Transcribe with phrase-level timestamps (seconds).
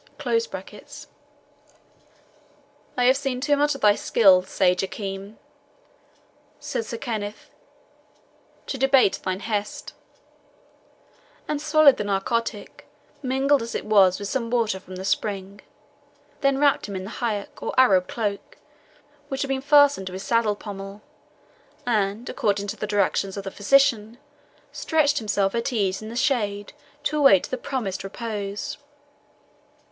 [0.25, 0.39] ]"I
[3.05, 5.37] have seen too much of thy skill, sage Hakim,"
[6.59, 7.51] said Sir Kenneth,
[8.65, 9.93] "to debate thine hest;"
[11.47, 12.87] and swallowed the narcotic,
[13.21, 15.61] mingled as it was with some water from the spring,
[16.39, 18.57] then wrapped him in the haik, or Arab cloak,
[19.27, 21.03] which had been fastened to his saddle pommel,
[21.85, 24.17] and, according to the directions of the physician,
[24.71, 26.73] stretched himself at ease in the shade
[27.03, 28.79] to await the promised repose.